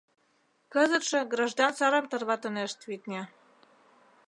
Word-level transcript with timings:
Кызытше 0.73 1.19
граждан 1.33 1.71
сарым 1.77 2.05
тарватынешт, 2.11 2.79
витне. 2.89 3.21